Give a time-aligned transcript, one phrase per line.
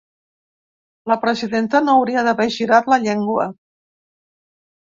[1.11, 3.49] La presidenta no hauria d’haver girat la llengua.